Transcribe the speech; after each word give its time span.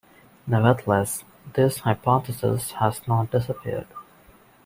Nevertheless, 0.47 1.23
this 1.53 1.77
hypothesis 1.81 2.71
has 2.71 3.07
not 3.07 3.29
disappeared. 3.29 3.85